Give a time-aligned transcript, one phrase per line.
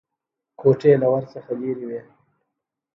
[0.59, 2.01] کوټې له ور څخه لرې وې.